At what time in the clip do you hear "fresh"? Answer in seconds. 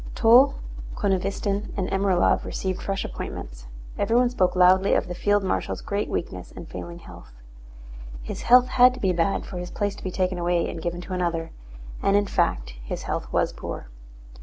2.81-3.05